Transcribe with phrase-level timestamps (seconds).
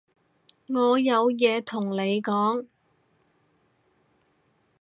[0.65, 2.65] 我有嘢同你講